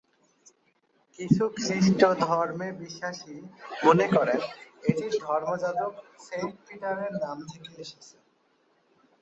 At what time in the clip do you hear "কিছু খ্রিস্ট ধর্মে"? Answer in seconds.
1.19-2.67